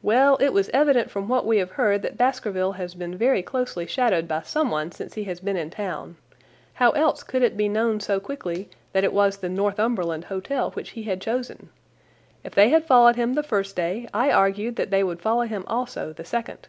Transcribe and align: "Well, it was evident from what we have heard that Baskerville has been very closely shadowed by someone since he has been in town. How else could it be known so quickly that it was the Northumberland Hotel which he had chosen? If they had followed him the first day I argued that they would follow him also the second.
"Well, 0.00 0.38
it 0.40 0.54
was 0.54 0.70
evident 0.70 1.10
from 1.10 1.28
what 1.28 1.44
we 1.44 1.58
have 1.58 1.72
heard 1.72 2.00
that 2.00 2.16
Baskerville 2.16 2.72
has 2.72 2.94
been 2.94 3.18
very 3.18 3.42
closely 3.42 3.86
shadowed 3.86 4.26
by 4.26 4.40
someone 4.40 4.92
since 4.92 5.12
he 5.12 5.24
has 5.24 5.40
been 5.40 5.58
in 5.58 5.68
town. 5.68 6.16
How 6.72 6.92
else 6.92 7.22
could 7.22 7.42
it 7.42 7.54
be 7.54 7.68
known 7.68 8.00
so 8.00 8.18
quickly 8.18 8.70
that 8.94 9.04
it 9.04 9.12
was 9.12 9.36
the 9.36 9.50
Northumberland 9.50 10.24
Hotel 10.24 10.70
which 10.70 10.92
he 10.96 11.02
had 11.02 11.20
chosen? 11.20 11.68
If 12.42 12.54
they 12.54 12.70
had 12.70 12.86
followed 12.86 13.16
him 13.16 13.34
the 13.34 13.42
first 13.42 13.76
day 13.76 14.08
I 14.14 14.30
argued 14.30 14.76
that 14.76 14.90
they 14.90 15.04
would 15.04 15.20
follow 15.20 15.42
him 15.42 15.64
also 15.68 16.14
the 16.14 16.24
second. 16.24 16.68